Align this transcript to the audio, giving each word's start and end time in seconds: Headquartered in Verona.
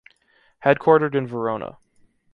Headquartered 0.65 1.13
in 1.13 1.27
Verona. 1.27 1.77